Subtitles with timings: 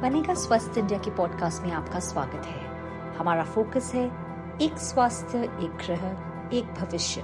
[0.00, 4.04] बनेगा स्वस्थ इंडिया के पॉडकास्ट में आपका स्वागत है। हमारा फोकस है
[4.62, 6.04] एक स्वास्थ्य एक ग्रह,
[6.52, 7.20] एक भविष्य।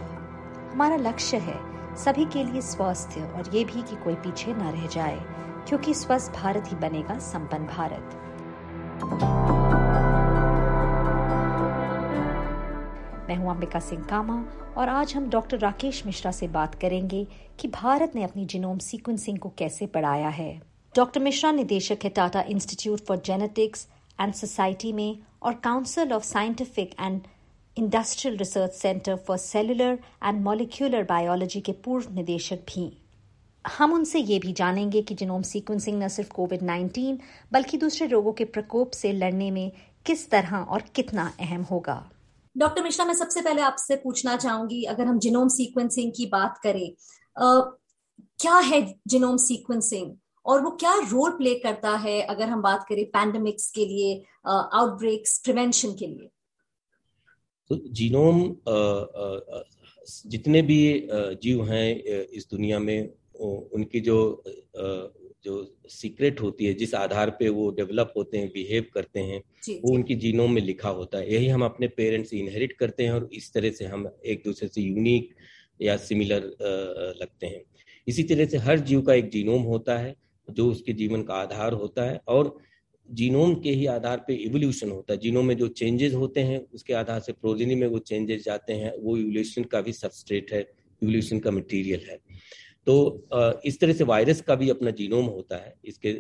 [0.73, 1.55] हमारा लक्ष्य है
[1.97, 5.17] सभी के लिए स्वास्थ्य और ये भी कि कोई पीछे न रह जाए,
[5.69, 8.21] क्योंकि स्वस्थ भारत ही बनेगा संपन्न भारत।
[13.29, 14.43] मैं हूँ अंबिका सिंह कामा
[14.77, 17.27] और आज हम डॉक्टर राकेश मिश्रा से बात करेंगे
[17.61, 22.41] कि भारत ने अपनी जिनोम सीक्वेंसिंग को कैसे बढ़ाया है। डॉक्टर मिश्रा निदेशक है Tata
[22.49, 23.87] institute for genetics
[24.21, 27.21] and society में और council of scientific and
[27.79, 32.87] industrial research centre for cellular and molecular biology के पूर्व निदेशक भी।
[33.65, 37.19] हम उनसे ये भी जानेंगे कि जिनोम सीक्वेंसिंग न सिर्फ़ कोविड 19
[37.53, 39.73] बल्कि दूसरे रोगों के प्रकोप से लड़ने में
[40.07, 42.11] किस तरह और कितना अहम होगा।
[42.57, 46.91] डॉक्टर मिश्रा मैं सबसे पहले आपसे पूछना चाहूँगी अगर हम जिनोम सीक्वेंसिंग की बात करें
[47.43, 47.61] आ,
[48.41, 50.17] क्या है जिनोम सीक्वेंसिंग?
[50.47, 54.15] और वो क्या रोल प्ले करता है अगर हम बात करें पैंडमिक्स के लिए
[54.47, 56.29] आउटब्रेक्स प्रिवेंशन के लिए?
[57.71, 58.43] तो जीनोम
[60.27, 61.09] जितने भी
[61.43, 63.09] जीव हैं इस दुनिया में
[63.75, 64.19] उनकी जो
[65.45, 65.55] जो
[65.91, 69.39] सीक्रेट होती है जिस आधार पे वो डेवलप होते हैं बिहेव करते हैं
[69.71, 73.11] वो उनकी जीनोम में लिखा होता है। यही हम अपने पेरेंट्स से इनहेरिट करते हैं
[73.11, 75.35] और इस तरह से हम एक दूसरे से यूनिक
[75.81, 76.45] या सिमिलर
[77.21, 77.63] लगते हैं।
[78.07, 80.15] इसी तरह से हर जीव का एक जीनोम होता है।
[80.49, 82.57] जो उसके जीवन का आधार होता है और
[83.09, 86.93] जीनोम के ही आधार पे इवोल्यूशन होता है। जीनोम में जो चेंजेस होते हैं, उसके
[86.95, 91.39] आधार से प्रोजिनी में वो चेंजेस जाते हैं। वो इवोल्यूशन का भी सबस्ट्रेट है इवोल्यूशन
[91.39, 92.19] का मटेरियल है।
[92.87, 96.11] तो इस तरह से वायरस का भी अपना जीनोम होता है। इसके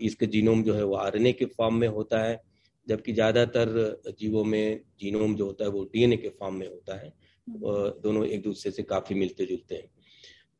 [0.00, 2.40] इसके जीनोम जो है वो आरएनए के फॉर्म में होता है,
[2.86, 7.12] जबकि ज़्यादातर जीवों में जीनोम जो होता है वो डीएनए के फॉर्म में होता है।
[7.48, 9.88] दोनों एक दूसरे से काफ़ी मिलते जुलते हैं।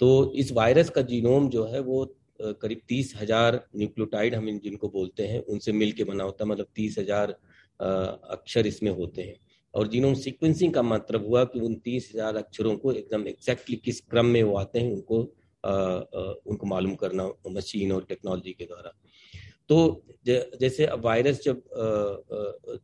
[0.01, 2.05] तो इस वायरस का जीनोम जो है वो
[2.41, 6.67] करीब तीस हज़ार न्यूक्लियोटाइड हम जिनको बोलते हैं उनसे मिल के बना होता है मतलब
[6.75, 7.35] तीस हज़ार
[7.81, 9.37] अक्षर इसमें होते हैं।
[9.75, 14.01] और जीनोम सीक्वेंसिंग का मतलब हुआ कि उन तीस हज़ार अक्षरों को एकदम एग्जैक्टली किस
[14.01, 15.23] क्रम में वो आते हैं उनको
[15.65, 18.93] आ, आ, उनको मालूम करना मशीन और टेक्नोलॉजी के द्वारा।
[19.69, 21.63] तो जैसे अब वायरस जब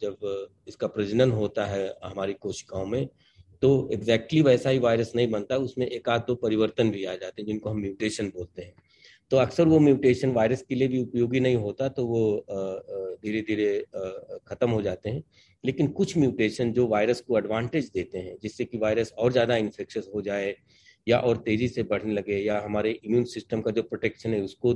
[0.02, 3.06] जब इसका प्रजनन होता है हमारी कोशिकाओं में
[3.62, 7.14] तो एग्जैक्टली exactly वैसा ही वायरस नहीं बनता उसमें एक आध दो परिवर्तन भी आ
[7.14, 8.72] जाते हैं जिनको हम म्यूटेशन बोलते हैं।
[9.30, 12.22] तो अक्सर वो म्यूटेशन वायरस के लिए भी उपयोगी नहीं होता तो वो
[13.22, 13.68] धीरे धीरे
[14.48, 15.22] खत्म हो जाते हैं।
[15.64, 20.08] लेकिन कुछ म्यूटेशन जो वायरस को एडवांटेज देते हैं, जिससे कि वायरस और ज़्यादा इन्फेक्शस
[20.14, 20.54] हो जाए
[21.06, 24.72] या और तेज़ी से बढ़ने लगे या हमारे इम्यून सिस्टम का जो प्रोटेक्शन है उसको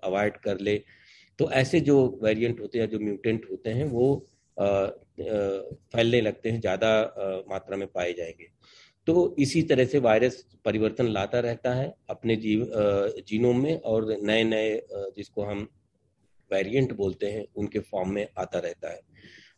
[0.00, 0.76] अवॉइड कर ले
[1.38, 4.06] तो ऐसे जो वेरिएंट होते हैं जो म्यूटेंट होते हैं वो
[4.56, 8.48] फैलने लगते हैं, ज़्यादा मात्रा में पाए जाएँगे।
[9.06, 12.70] तो इसी तरह से वायरस परिवर्तन लाता रहता है अपने जीव
[13.28, 15.68] जीनोम में और नए नए जिसको हम
[16.52, 19.00] वेरिएंट बोलते हैं उनके फॉर्म में आता रहता है।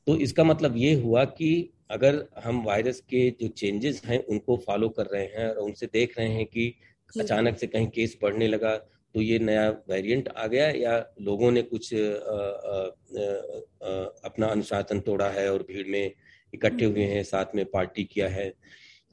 [0.07, 4.89] तो इसका मतलब ये हुआ कि अगर हम वायरस के जो चेंजेस हैं उनको फॉलो
[4.89, 6.75] कर रहे हैं और उनसे देख रहे हैं कि
[7.21, 8.77] अचानक से कहीं केस बढ़ने लगा
[9.15, 15.01] तो ये नया वेरिएंट आ गया या लोगों ने कुछ आ, आ, आ, अपना अनुशासन
[15.01, 16.13] तोड़ा है और भीड़ में
[16.55, 18.55] इकट्ठे हुए हैं साथ में पार्टी किया है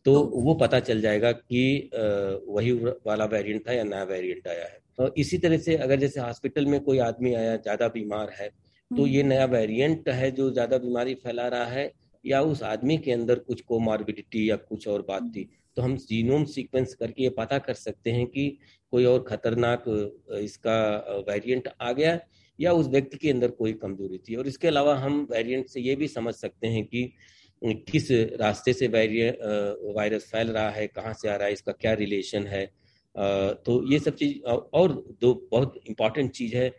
[0.05, 1.89] तो वो पता चल जाएगा कि
[2.47, 2.71] वही
[3.05, 6.65] वाला वेरिएंट था या नया वेरिएंट आया है। तो इसी तरह से अगर जैसे हॉस्पिटल
[6.65, 10.77] में कोई आदमी आया ज़्यादा बीमार है तो हम्म। ये नया वेरिएंट है जो ज़्यादा
[10.79, 11.91] बीमारी फैला रहा है
[12.25, 15.47] या उस आदमी के अंदर कुछ कोमार्बिडिटी या कुछ और बात थी।
[15.77, 18.47] तो हम जीनोम सीक्वेंस करके ये पता कर सकते हैं कि
[18.93, 19.83] कोई और खतरनाक
[20.33, 20.75] इसका
[21.29, 22.19] वेरिएंट आ गया
[22.59, 25.95] या उस व्यक्ति के अंदर कोई कमज़ोरी थी। और इसके अलावा हम वेरिएंट से ये
[25.95, 27.11] भी समझ सकते हैं कि
[27.61, 28.07] किस
[28.39, 32.65] रास्ते से वायरस फैल रहा है कहाँ से आ रहा है इसका क्या रिलेशन है?
[33.15, 34.91] तो ये सब चीज़ और
[35.21, 36.71] दो बहुत इंपॉर्टेंट चीज़ है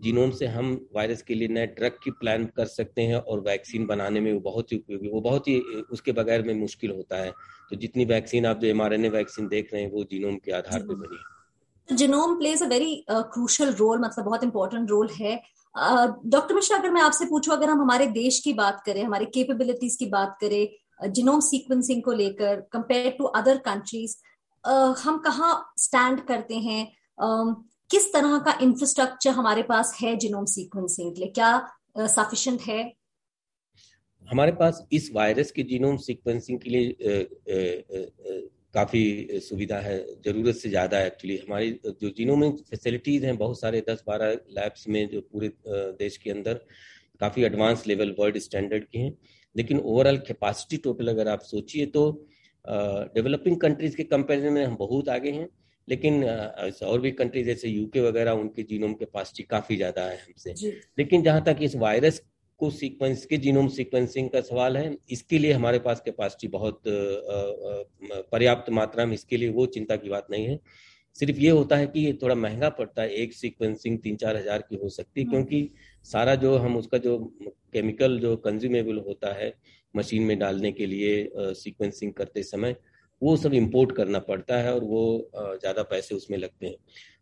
[0.00, 3.86] जीनोम से हम वायरस के लिए नए ड्रग की प्लान कर सकते हैं और वैक्सीन
[3.86, 5.58] बनाने में वो बहुत ही उपयोगी वो बहुत ही
[5.90, 7.32] उसके बगैर में मुश्किल होता है।
[7.70, 10.94] तो जितनी वैक्सीन आप जो एम वैक्सीन देख रहे हैं वो जीनोम के आधार पर
[10.94, 11.22] बनी है।
[11.92, 15.34] Genome plays a very crucial role मतलब बहुत इंपॉर्टेंट रोल है।
[15.74, 19.96] डॉक्टर मिश्रा, अगर मैं आपसे पूछूँ, अगर हम हमारे देश की बात करें, हमारे केपेबिलिटीज
[19.96, 24.16] की बात करें जिनोम सीक्वेंसिंग को लेकर कंपेयर टू अदर कंट्रीज़
[24.98, 26.86] हम कहाँ स्टैंड करते हैं?
[27.90, 31.30] किस तरह का इंफ्रास्ट्रक्चर हमारे पास है जिनोम सीक्वेंसिंग के लिए?
[31.30, 32.82] क्या सफिशिएंट है?
[34.24, 36.84] हमारे पास इस वायरस के जीनोम सीक्वेंसिंग के लिए
[38.74, 44.02] काफ़ी सुविधा है ज़रूरत से ज़्यादा एक्चुअली हमारी जो जीनोमिक फैसिलिटीज़ हैं बहुत सारे दस
[44.06, 45.50] बारह लैब्स में जो पूरे
[45.98, 46.60] देश के अंदर
[47.20, 49.16] काफ़ी एडवांस लेवल वर्ल्ड स्टैंडर्ड के हैं।
[49.56, 52.10] लेकिन ओवरऑल कैपेसिटी टोटल अगर आप सोचिए तो
[53.14, 55.48] डेवलपिंग कंट्रीज़ के कंपेरिजन में हम बहुत आगे हैं।
[55.88, 60.54] लेकिन और भी कंट्री जैसे यूके वगैरह उनके जीनोम कैपेसिटी काफ़ी ज़्यादा है हमसे।
[60.98, 62.22] लेकिन जहाँ तक इस वायरस
[62.60, 66.82] को सीक्वेंस के जीनोम सीक्वेंसिंग का सवाल है। इसके लिए हमारे पास कैपेसिटी बहुत
[68.32, 70.58] पर्याप्त मात्रा में इसके लिए वो चिंता की बात नहीं है।
[71.16, 74.62] सिर्फ़ ये होता है कि ये थोड़ा महँगा पड़ता है एक सीक्वेंसिंग तीन चार हज़ार
[74.68, 75.70] की हो सकती है हम्म। क्योंकि
[76.04, 77.18] सारा जो हम उसका जो
[77.72, 79.52] केमिकल जो कंज्यूमेबल होता है
[79.94, 82.76] मशीन में डालने के लिए सीक्वेंसिंग करते समय
[83.22, 86.76] वो सब इंपोर्ट करना पड़ता है और वो ज़्यादा पैसे उसमें लगते हैं।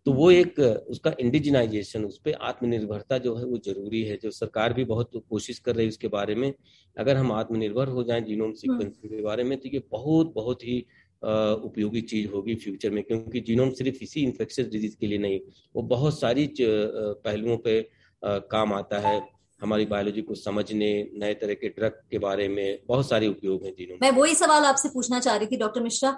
[0.07, 0.59] तो वो एक
[0.91, 5.59] उसका इंडिजिनाइजेशन उस पर आत्मनिर्भरता जो है वो ज़रूरी है। जो सरकार भी बहुत कोशिश
[5.59, 6.53] कर रही है उसके बारे में
[6.97, 10.79] अगर हम आत्मनिर्भर हो जाएँ जीनोम सीक्वेंसिंग के बारे में तो ये बहुत बहुत ही
[11.23, 15.41] उपयोगी चीज़ होगी फ्यूचर में क्योंकि जीनोम सिर्फ़ इसी इन्फेक्शियस डिज़ीज़ के लिए नहीं
[15.75, 17.81] वो बहुत सारी पहलुओं पे
[18.23, 19.21] काम आता है।
[19.61, 23.73] हमारी बायोलॉजी को समझने नए तरह के ड्रग के बारे में बहुत सारे उपयोग हैं
[23.79, 26.11] जीनोम मैं वही सवाल आपसे पूछना चाह रही थी डॉक्टर मिश्रा।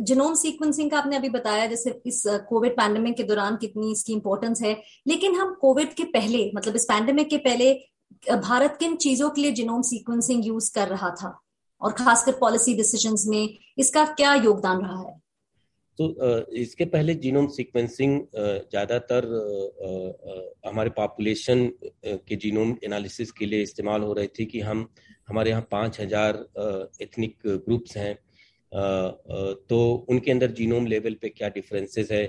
[0.00, 4.62] जिनोम सीक्वेंसिंग का आपने अभी बताया, जैसे इस कोविड पैंडेमिक के दौरान कितनी इसकी इंपॉर्टेंस
[4.62, 7.72] है। लेकिन हम कोविड के पहले मतलब इस पैंडेमिक के पहले
[8.42, 11.38] भारत किन चीज़ों के लिए जिनोम सीक्वेंसिंग यूज़ कर रहा था?
[11.82, 13.48] और खासकर पॉलिसी डिसीजंस में
[13.78, 15.20] इसका क्या योगदान रहा है?
[15.98, 19.26] तो इसके पहले जीनोम सीक्वेंसिंग ज़्यादातर
[20.66, 21.66] हमारे पॉपुलेशन
[22.04, 24.88] के जीनोम एनालिसिस के लिए इस्तेमाल हो रही थी कि हम,
[25.28, 26.44] हमारे यहाँ पाँच हज़ार
[27.02, 28.16] एथनिक ग्रुप्स हैं।
[28.74, 32.26] तो उनके अंदर जीनोम लेवल पे क्या डिफरेंसेस है?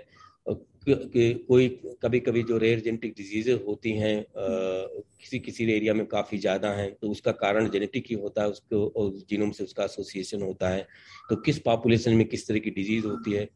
[0.87, 1.67] कोई
[2.03, 6.91] कभी कभी जो रेयर जेनेटिक डिजीजेज होती हैं किसी किसी एरिया में काफ़ी ज़्यादा हैं
[6.93, 10.85] तो उसका कारण जेनेटिक ही होता है, उसको, और जीनोम से उसका एसोसिएशन होता है।
[11.29, 13.47] तो किस पॉपुलेशन में किस तरह की डिज़ीज़ होती है?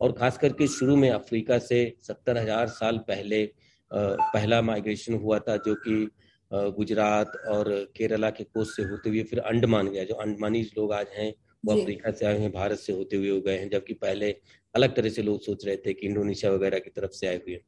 [0.00, 3.44] और खास करके शुरू में अफ्रीका से सत्तर हज़ार साल पहले
[3.90, 6.08] पहला माइग्रेशन हुआ था, जो कि
[6.50, 11.06] गुजरात और केरला के कोस्ट से होते हुए फिर अंडमान गया, जो अंडमानीज लोग आज
[11.16, 11.32] हैं।
[11.64, 14.34] वो अफ्रीका से आए हैं भारत से होते हुए हो गए हैं जबकि पहले
[14.74, 17.60] अलग तरह से लोग सोच रहे थे कि इंडोनेशिया वगैरह की तरफ़ से आए हुए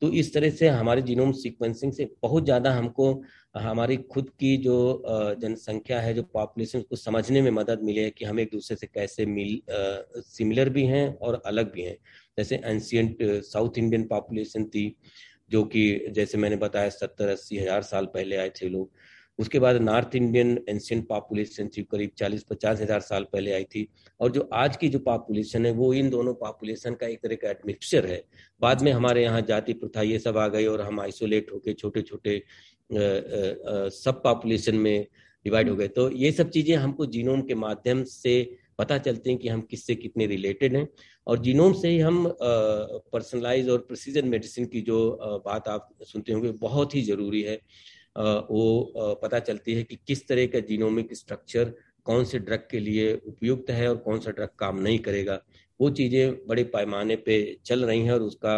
[0.00, 3.12] तो इस तरह से हमारे जीनोम सीक्वेंसिंग से बहुत ज़्यादा हमको
[3.56, 4.76] हमारी खुद की जो
[5.40, 8.86] जनसंख्या है जो पॉपुलेशन को समझने में मदद मिली है कि हम एक दूसरे से
[8.86, 11.96] कैसे मिल सिमिलर भी हैं और अलग भी हैं।
[12.38, 14.94] जैसे एंशियंट साउथ इंडियन पॉपुलेशन थी
[15.50, 18.90] जो कि जैसे मैंने बताया सत्तर अस्सी हज़ार साल पहले आए थे लोग।
[19.40, 23.86] उसके बाद नॉर्थ इंडियन एंशियंट पॉपुलेशन थी, करीब चालीस पचास हज़ार साल पहले आई थी।
[24.20, 27.50] और जो आज की जो पॉपुलेशन है, वो इन दोनों पॉपुलेशन का एक तरह का
[27.50, 28.22] एडमिक्सचर है।
[28.60, 32.02] बाद में हमारे यहाँ जाति प्रथा ये सब आ गई और हम आइसोलेट होके छोटे
[32.02, 32.42] छोटे
[32.90, 35.06] सब पॉपुलेशन में
[35.44, 38.34] डिवाइड हो गए। तो ये सब चीज़ें हमको जीनोम के माध्यम से
[38.78, 40.88] पता चलते हैं कि हम किससे कितने रिलेटेड हैं।
[41.26, 44.98] और जीनोम से ही हम पर्सनलाइज और प्रिसीजन मेडिसिन की जो
[45.46, 47.58] बात आप सुनते होंगे, बहुत ही ज़रूरी है।
[48.16, 51.72] वो पता चलती है कि किस तरह का जीनोमिक स्ट्रक्चर
[52.04, 55.40] कौन से ड्रग के लिए उपयुक्त है और कौन सा ड्रग काम नहीं करेगा।
[55.80, 57.36] वो चीज़ें बड़े पैमाने पे
[57.66, 58.52] चल रही हैं और उसका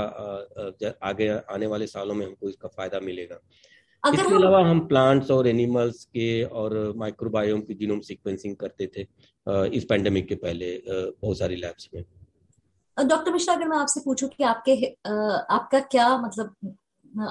[1.02, 3.38] आगे आने वाले सालों में हमको इसका फ़ायदा मिलेगा।
[4.04, 9.06] इसके अलावा हम प्लांट्स और एनिमल्स के और माइक्रोबायोम की जीनोम सीक्वेंसिंग करते थे
[9.76, 12.04] इस पैंडेमिक के पहले बहुत सारी लैब्स में।
[12.96, 14.74] डॉक्टर मिश्रा अगर मैं आपसे पूछूँ कि आपके
[15.50, 16.76] आपका क्या मतलब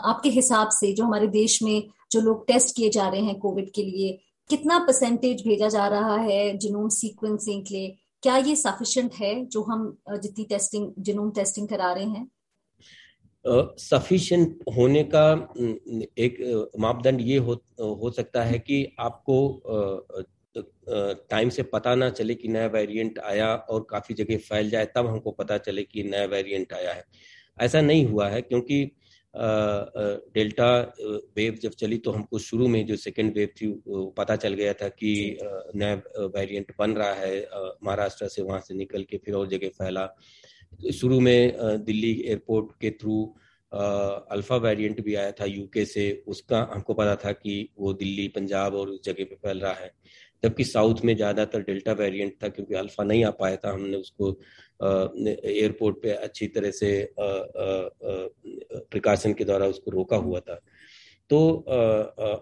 [0.06, 3.72] आपके हिसाब से जो हमारे देश में जो लोग टेस्ट किए जा रहे हैं कोविड
[3.72, 4.20] के लिए
[4.50, 7.98] कितना परसेंटेज भेजा जा रहा है जिनोम सीक्वेंसिंग के लिए?
[8.24, 12.32] क्या ये सफिशिएंट है जो हम जितनी टेस्टिंग जिनोम टेस्टिंग करा रहे हैं?
[13.80, 15.54] सफिशिएंट uh, होने का
[16.18, 19.38] एक मापदंड ये हो हो सकता है कि आपको
[21.30, 25.08] टाइम से पता ना चले कि नया वेरिएंट आया और काफ़ी जगह फैल जाए तब
[25.08, 27.04] हमको पता चले कि नया वेरिएंट आया है।
[27.62, 28.92] ऐसा नहीं हुआ है क्योंकि
[29.34, 30.72] डेल्टा
[31.36, 33.68] वेव जब चली तो हमको शुरू में जो सेकेंड वेव थी
[34.18, 35.38] पता चल गया था कि
[35.76, 37.40] नया वेरिएंट बन रहा है
[37.84, 40.08] महाराष्ट्र से वहाँ से निकल के फिर और जगह फैला।
[40.94, 41.54] शुरू में
[41.86, 43.24] दिल्ली एयरपोर्ट के थ्रू
[43.72, 48.76] अल्फ़ा वेरिएंट भी आया था यूके से उसका हमको पता था कि वो दिल्ली पंजाब
[48.76, 49.92] और उस जगह पे फैल रहा है।
[50.44, 54.30] जबकि साउथ में ज़्यादातर डेल्टा वेरिएंट था क्योंकि अल्फ़ा नहीं आ पाया था हमने उसको
[54.82, 56.92] एयरपोर्ट पे अच्छी तरह से
[58.92, 60.60] प्रिकॉशन के द्वारा उसको रोका हुआ था।
[61.30, 61.38] तो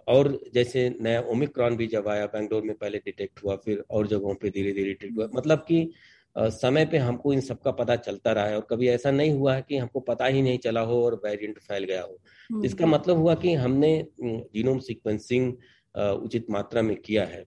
[0.09, 4.33] और जैसे नया ओमिक्रॉन भी जब आया बेंगलोर में पहले डिटेक्ट हुआ फिर और जगहों
[4.35, 5.91] पे धीरे धीरे डिटेक्ट हुआ मतलब कि
[6.35, 9.53] समय पे हमको इन सब का पता चलता रहा है और कभी ऐसा नहीं हुआ
[9.55, 12.85] है कि हमको पता ही नहीं चला हो और वेरिएंट फैल गया हो। हम्म। इसका
[12.85, 13.91] मतलब हुआ कि हमने
[14.21, 15.53] जीनोम सीक्वेंसिंग
[16.23, 17.43] उचित मात्रा में किया है।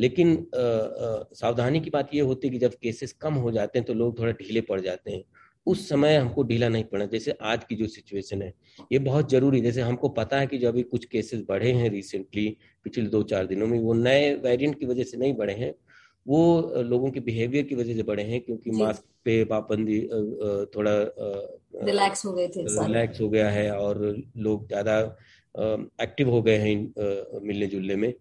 [0.00, 3.94] लेकिन सावधानी की बात यह होती है कि जब केसेस कम हो जाते हैं तो
[3.94, 5.22] लोग थोड़ा ढीले पड़ जाते हैं।
[5.66, 8.52] उस समय हमको ढीला नहीं पड़ना जैसे आज की जो सिचुएशन है
[8.92, 12.48] ये बहुत ज़रूरी जैसे हमको पता है कि जो अभी कुछ केसेस बढ़े हैं रिसेंटली
[12.84, 15.72] पिछले दो चार दिनों में वो नए वेरिएंट की वजह से नहीं बढ़े हैं
[16.26, 16.40] वो
[16.82, 20.00] लोगों के बिहेवियर की वजह से बढ़े हैं क्योंकि मास्क पे पाबंदी
[20.74, 20.94] थोड़ा
[21.84, 24.02] रिलैक्स हो गए थे रिलैक्स हो गया है और
[24.38, 24.98] लोग ज़्यादा
[26.02, 28.12] एक्टिव हो गए हैं मिलने जुलने में।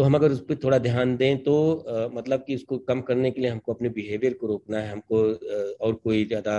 [0.00, 3.30] तो हम अगर उस पर थोड़ा ध्यान दें तो आ, मतलब कि इसको कम करने
[3.30, 6.54] के लिए हमको अपने बिहेवियर को रोकना है। हमको आ, और कोई ज़्यादा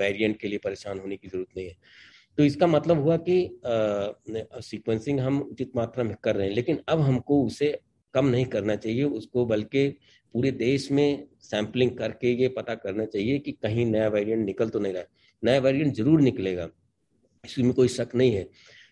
[0.00, 1.76] वेरिएंट के लिए परेशान होने की ज़रूरत नहीं है।
[2.38, 3.36] तो इसका मतलब हुआ कि
[4.62, 7.78] सीक्वेंसिंग हम उचित मात्रा में कर रहे हैं लेकिन अब हमको उसे
[8.14, 9.86] कम नहीं करना चाहिए। उसको बल्कि
[10.34, 14.78] पूरे देश में सैंपलिंग करके ये पता करना चाहिए कि कहीं नया वेरिएंट निकल तो
[14.78, 15.04] नहीं रहा
[15.42, 16.68] नया वेरिएंट ज़रूर निकलेगा।
[17.44, 18.48] इसमें कोई शक नहीं है।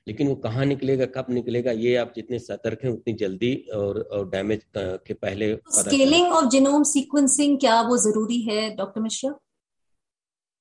[0.08, 4.28] लेकिन वो कहाँ निकलेगा कब निकलेगा ये आप जितने सतर्क हैं उतनी जल्दी और, और
[4.28, 9.34] डैमेज के पहले स्केलिंग ऑफ़ जिनोम सीक्वेंसिंग क्या वो ज़रूरी है डॉक्टर मिश्रा?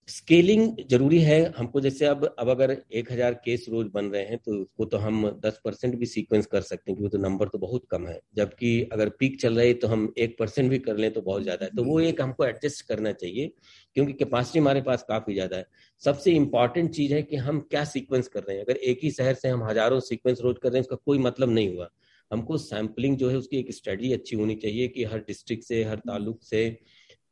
[0.08, 4.38] स्केलिंग ज़रूरी है। हमको जैसे अब अब अगर एक हज़ार केस रोज बन रहे हैं
[4.38, 7.58] तो उसको तो हम दस परसेंट भी सीक्वेंस कर सकते हैं क्योंकि तो नंबर तो
[7.58, 10.98] बहुत कम है। जबकि अगर पीक चल रही है तो हम एक परसेंट भी कर
[10.98, 13.52] लें तो बहुत ज़्यादा है। तो वो एक हमको एडजस्ट करना चाहिए
[13.96, 15.66] क्योंकि कैपेसिटी हमारे पास काफ़ी ज़्यादा है।
[16.02, 19.34] सबसे इंपॉर्टेंट चीज़ है कि हम क्या सीक्वेंस कर रहे हैं। अगर एक ही शहर
[19.34, 21.90] से हम हज़ारों सीक्वेंस रोज कर रहे हैं उसका कोई मतलब नहीं हुआ।
[22.32, 26.00] हमको सैम्पलिंग जो है उसकी एक स्टडी अच्छी होनी चाहिए कि हर डिस्ट्रिक्ट से हर
[26.08, 26.68] ताल्लुक से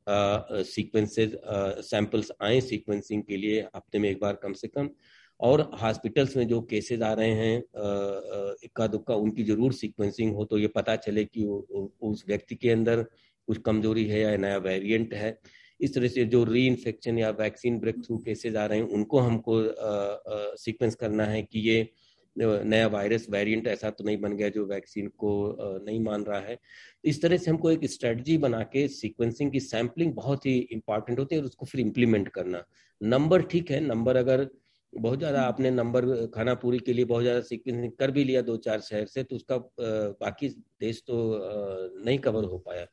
[0.07, 1.31] सीक्वेंसेस
[1.85, 4.89] सैंपल्स आए सीक्वेंसिंग के लिए हफ़्ते में एक बार कम से कम।
[5.39, 7.57] और हॉस्पिटल्स में जो केसेस आ रहे हैं
[8.63, 12.69] इक्का दुक्का उनकी ज़रूर सीक्वेंसिंग हो तो ये पता चले कि उ, उस व्यक्ति के
[12.69, 13.01] अंदर
[13.47, 15.37] कुछ कमज़ोरी है या नया वेरिएंट है।
[15.79, 19.19] इस तरह से जो री इन्फेक्शन या वैक्सीन ब्रेक थ्रू केसेज आ रहे हैं उनको
[19.19, 19.61] हमको
[20.57, 21.81] सीक्वेंस करना है कि ये
[22.35, 25.31] नया वायरस वेरिएंट ऐसा तो नहीं बन गया जो वैक्सीन को
[25.85, 29.59] नहीं मान रहा है। तो इस तरह से हमको एक स्ट्रेटजी बना के सीक्वेंसिंग की
[29.61, 32.63] सैम्पलिंग बहुत ही इंपॉर्टेंट होती है और उसको फिर इम्प्लीमेंट करना।
[33.01, 34.47] नंबर ठीक है नंबर अगर
[34.93, 38.41] बहुत ज़्यादा हम्म। आपने नंबर खाना पूरी के लिए बहुत ज़्यादा सीक्वेंसिंग कर भी लिया
[38.41, 39.57] दो चार शहर से तो उसका
[40.21, 40.47] बाकी
[40.81, 41.17] देश तो
[42.05, 42.85] नहीं कवर हो पाया।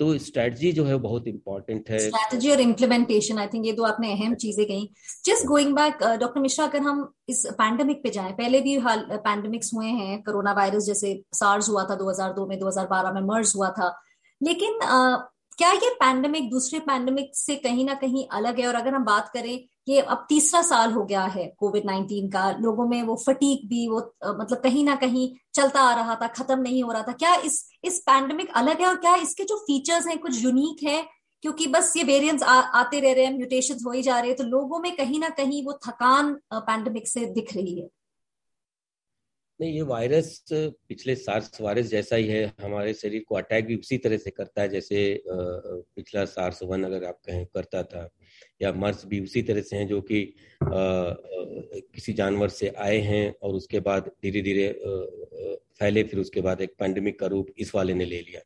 [0.00, 4.12] तो स्ट्रेटजी जो है बहुत इंपॉर्टेंट है। स्ट्रेटजी और इम्प्लीमेंटेशन आई थिंक ये दो आपने
[4.12, 4.90] अहम चीज़ें कही।
[5.24, 9.70] Just going back doctor Mishra अगर हम इस पैंडेमिक पे जाएँ पहले भी हाल पैंडेमिक्स
[9.74, 13.94] हुए हैं कोरोना वायरस जैसे सार्स हुआ था 2002 में 2012 में मर्ज हुआ था।
[14.42, 15.18] लेकिन uh,
[15.58, 18.66] क्या ये पैंडेमिक दूसरे पैंडेमिक से कहीं ना कहीं अलग है?
[18.68, 22.50] और अगर हम बात करें, ये अब तीसरा साल हो गया है कोविड नाइन्टीन का।
[22.60, 26.58] लोगों में वो फटीक भी, वो मतलब कहीं ना कहीं चलता आ रहा था, खत्म
[26.60, 30.06] नहीं हो रहा था। क्या इस इस पैंडेमिक अलग है और क्या इसके जो फीचर्स
[30.06, 31.02] हैं कुछ यूनिक है?
[31.44, 34.44] क्योंकि बस ये वेरिएंट्स आते रह रहे हैं म्यूटेशन हो ही जा रहे हैं तो
[34.46, 37.88] लोगों में कहीं ना कहीं वो थकान पैंडेमिक से दिख रही है।
[39.60, 43.96] नहीं, ये वायरस पिछले सार्स वायरस जैसा ही है। हमारे शरीर को अटैक भी उसी
[43.98, 48.08] तरह से करता है, जैसे पिछला सार्स वन अगर आप कहें करता था,
[48.62, 50.22] या मर्स भी उसी तरह से हैं जो कि
[50.62, 54.68] किसी जानवर से आए हैं और उसके बाद धीरे धीरे
[55.80, 58.40] फैले, फिर उसके बाद एक पैंडमिक का रूप इस वाले ने ले लिया।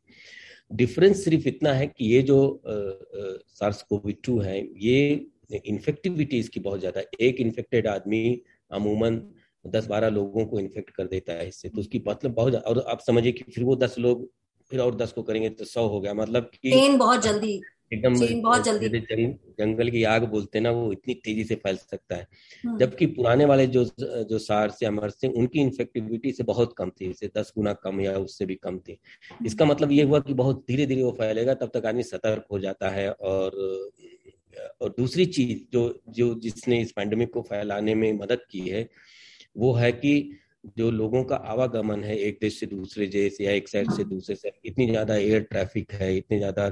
[0.71, 5.25] डिफरेंस सिर्फ़ इतना है कि ये जो सार्स कोविड टू है, ये
[5.65, 8.41] इन्फेक्टिविटी इसकी बहुत ज़्यादा एक इन्फेक्टेड आदमी,
[8.71, 9.21] अमूमन
[9.67, 12.99] दस बारह लोगों को इन्फेक्ट कर देता है इससे। तो उसकी मतलब बहुत और आप
[12.99, 14.29] समझिए कि फिर वो दस लोग
[14.71, 17.61] फिर और दस को करेंगे तो सौ हो गया। मतलब कि चेन बहुत जल्दी
[17.93, 22.15] एकदम बहुत जल्दी जंग, जंगल की आग बोलते ना वो इतनी तेज़ी से फैल सकता
[22.15, 22.27] है।
[22.65, 26.89] हम्म। जबकि पुराने वाले जो जो सार्स या मर्स थे उनकी इन्फेक्टिविटी से बहुत कम
[26.89, 28.97] थी। इसे दस गुना कम या उससे भी कम थी।
[29.31, 32.45] हम्म। इसका मतलब ये हुआ कि बहुत धीरे धीरे वो फैलेगा तब तक आदमी सतर्क
[32.51, 33.91] हो जाता है और
[34.81, 38.89] और दूसरी चीज़ जो जो जिसने इस पैंडमिक को फैलाने में मदद की है
[39.55, 40.13] वो है कि
[40.77, 44.35] जो लोगों का आवागमन है एक देश से दूसरे देश या एक शहर से दूसरे
[44.35, 46.67] शहर इतनी ज़्यादा एयर ट्रैफ़िक है इतनी ज़्यादा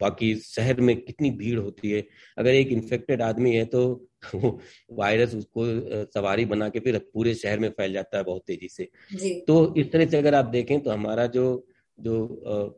[0.00, 2.02] बाकी शहर में कितनी भीड़ होती है।
[2.38, 3.82] अगर एक इन्फेक्टेड आदमी है तो
[4.92, 5.64] वायरस उसको
[6.12, 8.88] सवारी बना के फिर पूरे शहर में फैल जाता है बहुत तेज़ी से।
[9.48, 11.46] तो इस तरह से अगर आप देखें तो हमारा जो
[11.98, 12.14] जो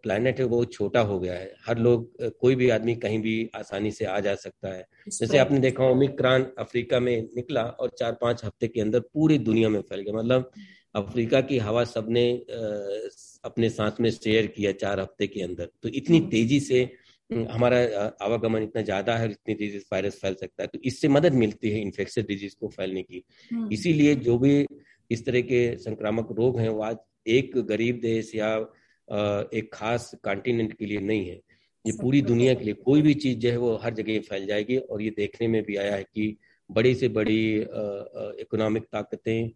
[0.02, 3.90] प्लानट है वो छोटा हो गया है। हर लोग कोई भी आदमी कहीं भी आसानी
[3.90, 8.44] से आ जा सकता है। जैसे आपने देखा ओमिक्रॉन अफ्रीका में निकला और चार पाँच
[8.44, 10.50] हफ़्ते के अंदर पूरी दुनिया में फैल गया। मतलब
[10.94, 12.30] अफ्रीका की हवा सबने
[13.44, 16.88] अपने सांस में शेयर किया चार हफ़्ते के अंदर। तो इतनी हम्म। तेज़ी से
[17.50, 17.78] हमारा
[18.22, 21.70] आवागमन इतना ज़्यादा है इतनी तेज़ी से वायरस फैल सकता है। तो इससे मदद मिलती
[21.70, 24.66] है इन्फेक्शन डिज़ीज़ को फैलने की। हम्म। इसीलिए जो भी
[25.10, 26.96] इस तरह के संक्रामक रोग हैं वो आज
[27.28, 28.56] एक गरीब देश या
[29.08, 31.40] एक खास कॉन्टिनेंट के लिए नहीं है।
[31.84, 34.76] ये पूरी दुनिया के लिए कोई भी चीज़ जो है वो हर जगह फैल जाएगी
[34.78, 36.36] और ये देखने में भी आया है कि
[36.70, 37.40] बड़ी से बड़ी
[38.42, 39.50] इकोनॉमिक ताकतें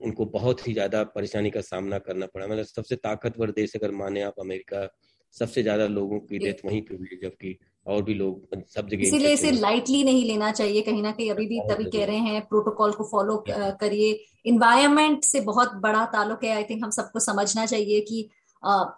[0.00, 4.22] उनको बहुत ही ज़्यादा परेशानी का सामना करना पड़ा। मतलब सबसे ताकतवर देश अगर माने
[4.22, 4.88] आप अमेरिका
[5.34, 9.32] सबसे ज़्यादा लोगों की डेथ वहीं पे हुई जबकि और भी लोग सब जगह इसीलिए
[9.32, 12.92] इसे लाइटली नहीं लेना चाहिए कहीं ना कहीं अभी भी तभी कह रहे हैं प्रोटोकॉल
[12.92, 14.12] को फॉलो करिए।
[14.44, 18.28] इन्वायरमेंट से बहुत बड़ा ताल्लुक है आई थिंक हम सबको समझना चाहिए कि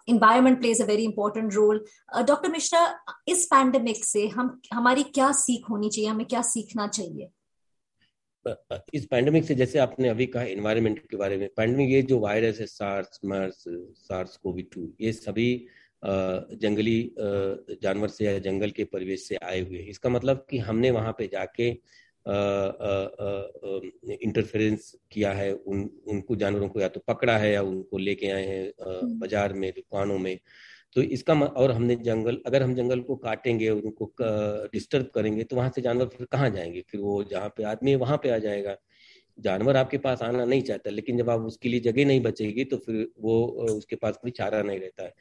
[0.09, 1.85] environment plays a very important role
[2.25, 2.81] doctor Mishra
[3.27, 7.29] इस पैंडमिक से हम, हमारी क्या सीख होनी चाहिए, हमें क्या सीखना चाहिए?
[8.93, 12.59] इस पैंडेमिक से जैसे आपने अभी कहा एनवायरनमेंट के बारे में पैंडेमिक ये जो वायरस
[12.59, 13.63] है SARS MERS
[13.97, 15.67] SARS COVID two ये सभी
[16.61, 17.15] जंगली
[17.83, 21.27] जानवर से या जंगल के परिवेश से आए हुए इसका मतलब कि हमने वहाँ पे
[21.27, 21.71] जाके
[24.17, 28.45] इंटरफेरेंस किया है उन उनको जानवरों को या तो पकड़ा है या उनको लेके आए
[28.45, 30.37] हैं हम्म। बाज़ार में दुकानों में।
[30.95, 34.11] तो इसका और हमने जंगल अगर हम जंगल को काटेंगे और उनको
[34.73, 36.81] डिस्टर्ब करेंगे तो वहाँ से जानवर फिर कहाँ जाएँगे?
[36.89, 38.75] फिर वो जहाँ पे आदमी है वहाँ पे आ जाएगा।
[39.37, 42.77] जानवर आपके पास आना नहीं चाहता लेकिन जब आप उसके लिए जगह नहीं बचेगी तो
[42.77, 45.13] फिर वो उसके पास कोई चारा नहीं रहता है।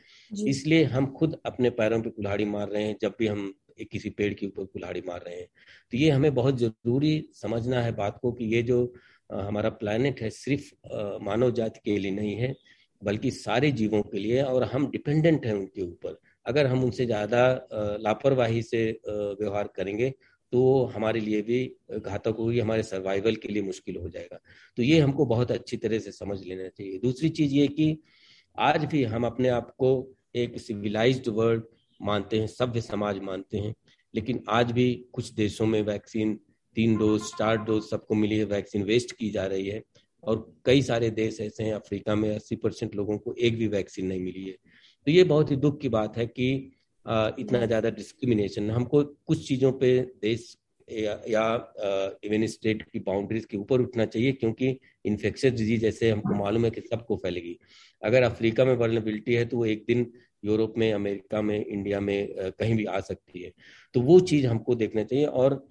[0.48, 3.52] इसलिए हम खुद अपने पैरों पे कुल्हाड़ी मार रहे हैं जब भी हम
[3.82, 5.46] किसी पेड़ के ऊपर कुल्हाड़ी मार रहे हैं।
[5.92, 8.92] तो ये हमें बहुत ज़रूरी समझना है बात को कि ये जो
[9.30, 10.70] हमारा प्लानट है सिर्फ़
[11.24, 12.54] मानव जाति के लिए नहीं है,
[13.02, 17.46] बल्कि सारे जीवों के लिए और हम डिपेंडेंट हैं उनके ऊपर। अगर हम उनसे ज़्यादा
[18.00, 20.12] लापरवाही से व्यवहार करेंगे
[20.52, 24.38] तो हमारे लिए भी घातक होगी, हमारे सर्वाइवल के लिए मुश्किल हो जाएगा।
[24.78, 27.96] तो ये हमको बहुत अच्छी तरह से समझ लेना चाहिए। दूसरी चीज़ ये कि
[28.58, 29.90] आज भी हम अपने आप को
[30.34, 31.62] एक सिविलाइज्ड वर्ल्ड
[32.00, 33.74] मानते हैं सभ्य समाज मानते हैं।
[34.14, 36.34] लेकिन आज भी कुछ देशों में वैक्सीन
[36.76, 39.82] तीन डोज चार डोज सबको मिली है वैक्सीन वेस्ट की जा रही है।
[40.24, 44.06] और कई सारे देश ऐसे हैं अफ्रीका में अस्सी परसेंट लोगों को एक भी वैक्सीन
[44.06, 44.56] नहीं मिली है।
[45.06, 46.52] तो ये बहुत ही दुख की बात है कि
[47.06, 50.56] इतना ज़्यादा डिस्क्रिमिनेशन हमको कुछ चीज़ों पे देश
[50.88, 51.44] या,
[52.24, 54.68] इवन स्टेट की बाउंड्रीज के ऊपर उठना चाहिए क्योंकि
[55.04, 57.56] इन्फेक्शन डिज़ीज़ जैसे हमको मालूम है कि सबको फैलेगी।
[58.02, 60.10] अगर अफ्रीका में वर्नेबिलिटी है तो वो एक दिन
[60.44, 63.52] यूरोप में, अमेरिका में, इंडिया में कहीं भी आ सकती है।
[63.94, 65.64] तो वो चीज़ हमको देखना चाहिए और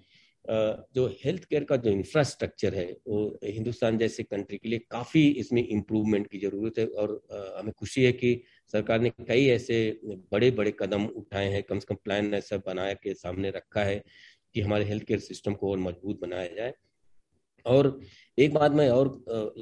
[0.44, 5.66] जो हेल्थ केयर का जो इंफ्रास्ट्रक्चर है, वो हिंदुस्तान जैसे कंट्री के लिए काफ़ी इसमें
[5.66, 7.20] इम्प्रूवमेंट की ज़रूरत है और
[7.58, 8.40] हमें खुशी है कि
[8.72, 12.94] सरकार ने कई ऐसे बड़े बड़े कदम उठाए हैं, कम से कम प्लान ऐसा बनाया
[12.94, 14.02] के सामने रखा है
[14.54, 16.74] कि हमारे हेल्थ केयर सिस्टम को और मज़बूत बनाया जाए।
[17.66, 18.00] और
[18.38, 19.08] एक बात मैं और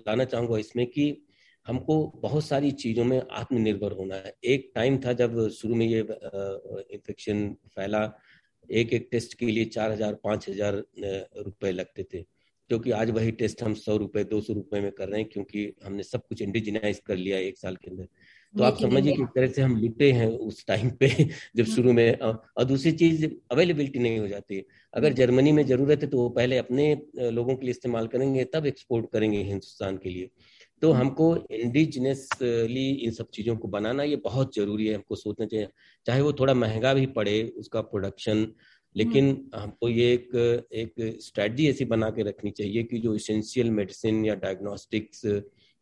[0.07, 1.11] लाना चाहूँगा इसमें कि
[1.66, 6.01] हमको बहुत सारी चीज़ों में आत्मनिर्भर होना है। एक टाइम था जब शुरू में ये
[6.01, 8.05] इन्फेक्शन फैला
[8.70, 10.83] एक एक टेस्ट के लिए चार हज़ार पाँच हज़ार
[11.44, 12.25] रुपए लगते थे।
[12.70, 15.72] क्योंकि आज वही टेस्ट हम सौ रुपए दो सौ रुपए में कर रहे हैं क्योंकि
[15.85, 18.07] हमने सब कुछ इंडिजिनाइज कर लिया एक साल के अंदर।
[18.55, 21.09] तो आप समझिए किस तरह से हम लुटे हैं उस टाइम पे
[21.57, 24.59] जब शुरू हम्म। में और दूसरी चीज़ अवेलेबिलिटी नहीं हो जाती।
[24.94, 26.94] अगर हम्म। जर्मनी में ज़रूरत है तो वो पहले अपने
[27.31, 30.31] लोगों के लिए इस्तेमाल करेंगे तब एक्सपोर्ट करेंगे हिंदुस्तान के लिए।
[30.83, 35.47] तो हम्म। हमको इंडिजिनसली इन सब चीज़ों को बनाना ये बहुत ज़रूरी है हमको सोचना
[35.47, 35.68] चाहिए
[36.07, 38.47] चाहे वो थोड़ा महँगा भी पड़े उसका प्रोडक्शन
[38.97, 40.35] लेकिन हम्म। हमको ये एक
[40.75, 45.23] एक स्ट्रेटजी ऐसी बना के रखनी चाहिए कि जो इसेंशियल मेडिसिन या डायग्नोस्टिक्स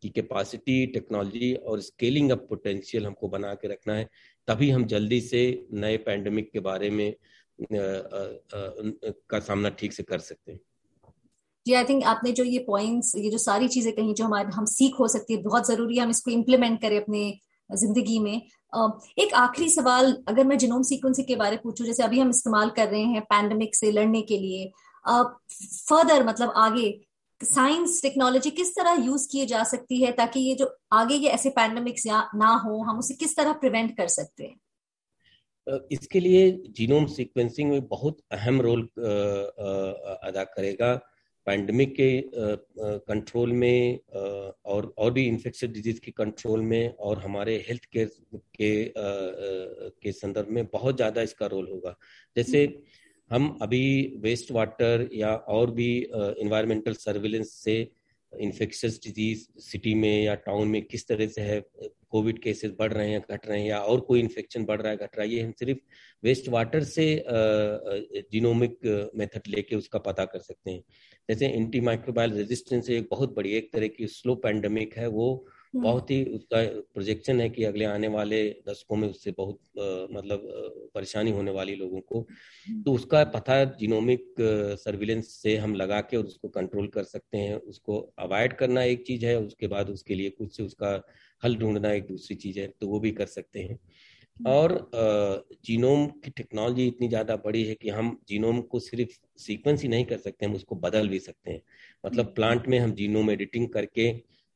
[0.02, 4.08] की कैपेसिटी टेक्नोलॉजी और स्केलिंग अप पोटेंशियल हमको बना के रखना है
[4.48, 5.42] तभी हम जल्दी से
[5.74, 8.22] नए पैंडमिक के बारे में आ, आ,
[8.56, 10.60] आ, का सामना ठीक से कर सकते हैं
[11.66, 14.64] जी आई थिंक आपने जो ये पॉइंट्स ये जो सारी चीज़ें कही जो हमारे, हम
[14.66, 17.38] सीख हो सकती है, बहुत ज़रूरी है हम इसको इम्प्लीमेंट करें अपने
[17.70, 18.34] ज़िंदगी में।
[19.18, 22.70] एक आखिरी सवाल अगर मैं जिनोम सीक्वेंसिंग के बारे में पूछूँ, जैसे अभी हम इस्तेमाल
[22.70, 24.70] कर रहे हैं पैंडमिक से लड़ने के लिए
[25.04, 26.88] फर्दर मतलब आगे
[27.40, 31.50] साइंस टेक्नोलॉजी किस तरह यूज़ किए जा सकती है ताकि ये जो आगे ये ऐसे
[31.50, 34.56] पैंडमिक्स ना हो, हम उसे किस तरह प्रिवेंट कर सकते हैं?
[35.92, 38.82] इसके लिए जीनोम सीक्वेंसिंग में बहुत अहम रोल
[40.22, 40.92] अदा करेगा।
[41.50, 42.10] पैंडमिक के
[42.78, 43.98] कंट्रोल में
[44.64, 48.10] और और भी इन्फेक्शन डिज़ीज़ के कंट्रोल में और हमारे हेल्थ केयर
[48.56, 48.72] के
[50.02, 51.96] के संदर्भ में बहुत ज़्यादा इसका रोल होगा।
[52.36, 52.66] जैसे
[53.30, 53.82] हम अभी
[54.20, 57.76] वेस्ट वाटर या और भी इन्वायरमेंटल सर्विलेंस से
[58.32, 61.60] इन्फेक्शस डिज़ीज़ सिटी में या टाउन में किस तरह से है
[62.10, 64.96] कोविड केसेस बढ़ रहे हैं, घट रहे हैं या और कोई इन्फेक्शन बढ़ रहा है,
[64.96, 65.78] घट रहा है, ये हम सिर्फ़
[66.22, 67.06] वेस्ट वाटर से
[68.32, 70.82] जीनोमिक मेथड लेके उसका पता कर सकते हैं
[71.28, 76.10] जैसे एंटी माइक्रोबायल रेजिस्टेंस एक बहुत बड़ी एक तरह की स्लो पैंडमिक है, वो। बहुत
[76.10, 76.62] ही उसका
[76.94, 81.74] प्रोजेक्शन है कि अगले आने वाले दशकों में उससे बहुत आ, मतलब परेशानी होने वाली
[81.76, 84.34] लोगों को। हम्म। तो उसका पता जीनोमिक
[84.80, 89.06] सर्विलेंस से हम लगा के और उसको कंट्रोल कर सकते हैं। उसको अवॉइड करना एक
[89.06, 91.00] चीज़ है उसके बाद उसके लिए कुछ उसका
[91.42, 93.78] हल ढूंढना एक दूसरी चीज़ है तो वो भी कर सकते हैं।
[94.40, 94.90] हम्म। और
[95.64, 100.04] जीनोम की टेक्नोलॉजी इतनी ज़्यादा बड़ी है कि हम जीनोम को सिर्फ़ सीक्वेंस ही नहीं
[100.04, 101.62] कर सकते हम उसको बदल भी सकते हैं।
[102.04, 104.10] मतलब प्लांट में हम जीनोम एडिटिंग करके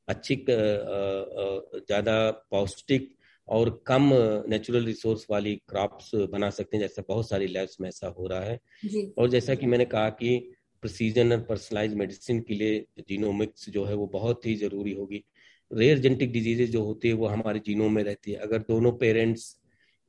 [0.09, 3.13] अच्छी ज़्यादा पौष्टिक
[3.49, 4.11] और कम
[4.49, 8.41] नेचुरल रिसोर्स वाली क्रॉप्स बना सकते हैं जैसे बहुत सारी लैब्स में ऐसा हो रहा
[8.41, 8.59] है।
[9.19, 10.39] और जैसा कि मैंने कहा कि
[10.83, 15.25] प्रोसीजन और पर्सनलाइज मेडिसिन के लिए जीनोमिक्स जो है वो बहुत ही ज़रूरी होगी।
[15.71, 19.57] रेयर जेनेटिक डिजीजेज जो होती है वो हमारे जीनोम में रहती है। अगर दोनों पेरेंट्स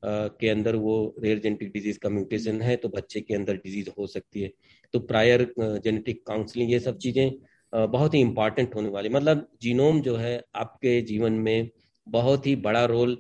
[0.04, 4.08] के अंदर वो रेयर जेनेटिक डिज़ीज़ का म्यूटेशन है तो बच्चे के अंदर डिज़ीज़ हो
[4.08, 4.52] सकती है।
[4.94, 7.30] तो प्रायर जेनेटिक काउंसलिंग ये सब चीज़ें
[7.76, 11.70] बहुत ही इंपॉर्टेंट होने वाली। मतलब जीनोम जो है आपके जीवन में
[12.08, 13.16] बहुत ही बड़ा रोल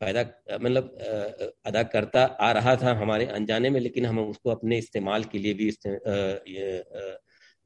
[0.00, 0.22] पैदा
[0.60, 0.84] मतलब
[1.66, 5.54] अदा करता आ रहा था हमारे अनजाने में लेकिन हम उसको अपने इस्तेमाल के लिए
[5.54, 6.14] भी इस्ते, आ,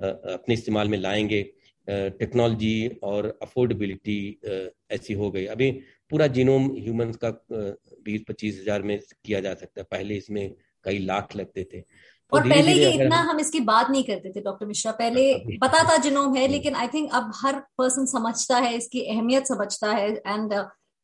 [0.00, 1.42] आ, आ, अपने इस्तेमाल में लाएँगे।
[1.88, 4.18] टेक्नोलॉजी और अफोर्डेबिलिटी
[4.90, 5.70] ऐसी हो गई। अभी
[6.10, 10.98] पूरा जीनोम ह्यूमंस का बीस पच्चीस हज़ार में किया जा सकता है। पहले इसमें कई
[10.98, 11.82] लाख लगते थे।
[12.32, 15.96] और पहले ये इतना हम इसकी बात नहीं करते थे डॉक्टर मिश्रा। पहले पता था
[16.02, 20.54] जिनोम है लेकिन आई थिंक अब हर पर्सन समझता है इसकी अहमियत समझता है एंड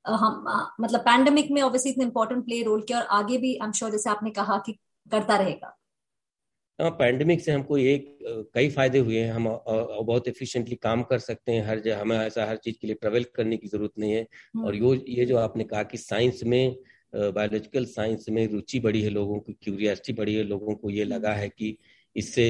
[0.05, 0.45] हम
[0.81, 3.91] मतलब पैंडेमिक में ऑब्वियसली इतना इंपॉर्टेंट प्ले रोल किया और आगे भी आई एम श्योर
[3.91, 4.73] जैसे आपने कहा कि
[5.07, 5.77] करता रहेगा।
[6.79, 8.19] पैंडेमिक से हमको एक
[8.55, 12.57] कई फ़ायदे हुए हैं। हम बहुत एफिशिएंटली काम कर सकते हैं हर हमें ऐसा हर
[12.59, 15.65] चीज़ के लिए ट्रेवल करने की ज़रूरत नहीं है। हम्म। और यो ये जो आपने
[15.65, 16.77] कहा कि साइंस में
[17.13, 21.33] बायोलॉजिकल साइंस में रुचि बढ़ी है लोगों की क्यूरियासिटी बढ़ी है लोगों को, ये लगा
[21.35, 21.77] है कि
[22.17, 22.47] इससे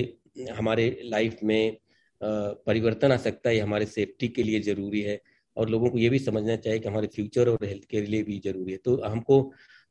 [0.53, 1.77] हमारे लाइफ में
[2.21, 5.21] परिवर्तन आ सकता है हमारे सेफ्टी के लिए ज़रूरी है।
[5.57, 8.39] और लोगों को ये भी समझना चाहिए कि हमारे फ्यूचर और हेल्थ के लिए भी
[8.45, 9.39] ज़रूरी है। तो हमको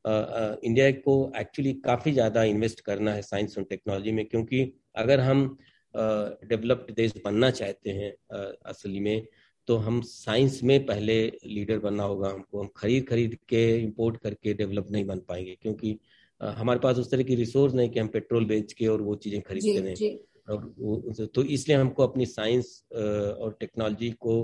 [0.04, 5.56] इंडिया को एक्चुअली काफ़ी ज़्यादा इन्वेस्ट करना है साइंस और टेक्नोलॉजी में, क्योंकि अगर हम
[5.94, 8.12] डेवलप्ड देश बनना चाहते हैं
[8.66, 9.26] असली में
[9.70, 11.14] तो हम साइंस में पहले
[11.46, 15.98] लीडर बनना होगा हमको हम खरीद खरीद के इंपोर्ट करके डेवलप नहीं बन पाएँगे क्योंकि
[16.40, 19.40] हमारे पास उस तरह की रिसोर्स नहीं कि हम पेट्रोल बेच के और वो चीज़ें
[19.42, 20.16] खरीदते रहें
[20.48, 24.34] और वो तो इसलिए हमको अपनी साइंस और टेक्नोलॉजी को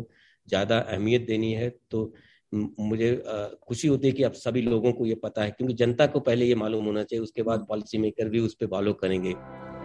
[0.49, 2.13] ज़्यादा अहमियत देनी है। तो
[2.53, 3.11] मुझे
[3.69, 6.47] खुशी होती है कि अब सभी लोगों को ये पता है क्योंकि जनता को पहले
[6.47, 9.35] ये मालूम होना चाहिए उसके बाद पॉलिसी मेकर भी उस पर फॉलो करेंगे।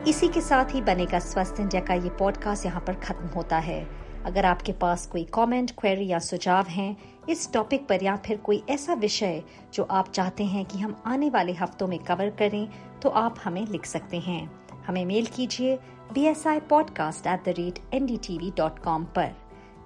[0.10, 3.82] इसी के साथ ही बनेगा स्वस्थ इंडिया का ये पॉडकास्ट यहाँ पर खत्म होता है।
[4.26, 6.96] अगर आपके पास कोई कमेंट, क्वेरी या सुझाव हैं
[7.30, 9.42] इस टॉपिक पर या फिर कोई ऐसा विषय
[9.74, 12.68] जो आप चाहते हैं कि हम आने वाले हफ्तों में कवर करें
[13.02, 14.52] तो आप हमें लिख सकते हैं।
[14.88, 15.76] हमें मेल कीजिए
[16.14, 19.32] B S I podcast at the rate N D T V dot com पर।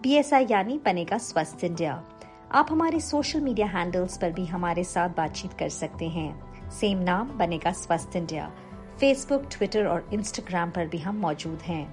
[0.03, 2.03] बी एस आई यानी बनेगा स्वस्थ इंडिया।
[2.51, 7.37] आप हमारे सोशल मीडिया हैंडल्स पर भी हमारे साथ बातचीत कर सकते हैं। सेम नाम
[7.37, 8.51] बनेगा स्वस्थ इंडिया।
[8.99, 11.85] फेसबुक ट्विटर और इंस्टाग्राम पर भी हम मौजूद हैं।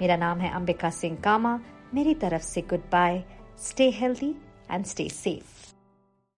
[0.00, 1.58] मेरा नाम है अंबिका सिंह कामा।
[1.94, 3.22] मेरी तरफ़ से good bye
[3.58, 4.34] stay healthy
[4.70, 5.59] and stay safe